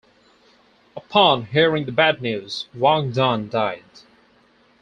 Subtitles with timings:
[0.97, 3.83] Upon hearing the bad news, Wang Dun died.